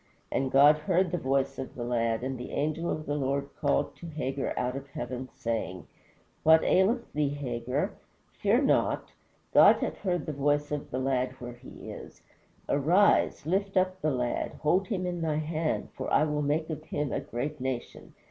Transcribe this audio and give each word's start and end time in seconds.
And 0.31 0.49
God 0.51 0.77
heard 0.79 1.11
the 1.11 1.19
voice 1.19 1.59
of 1.59 1.75
the 1.75 1.83
lad, 1.83 2.23
and 2.23 2.35
the 2.39 2.49
angel 2.53 2.89
of 2.89 3.05
the 3.05 3.13
Lord 3.13 3.49
called 3.55 3.95
to 3.97 4.07
Hagar 4.07 4.51
out 4.57 4.75
of 4.75 4.87
heaven, 4.89 5.29
saying, 5.35 5.85
What 6.41 6.63
aileth 6.63 7.13
thee, 7.13 7.29
Hagar? 7.29 7.93
fear 8.31 8.63
not. 8.63 9.11
God 9.53 9.75
hath 9.75 9.97
heard 9.97 10.25
the 10.25 10.33
voice 10.33 10.71
of 10.71 10.89
the 10.89 10.97
lad 10.97 11.33
where 11.33 11.53
he 11.53 11.91
is. 11.91 12.23
Arise, 12.67 13.45
lift 13.45 13.77
up 13.77 14.01
the 14.01 14.09
lad, 14.09 14.53
hold 14.63 14.87
him 14.87 15.05
in 15.05 15.21
thy 15.21 15.35
hand, 15.35 15.89
for 15.95 16.11
I 16.11 16.23
will 16.23 16.41
make 16.41 16.71
of 16.71 16.83
him 16.85 17.11
a 17.13 17.19
great 17.19 17.59
nation. 17.61 18.15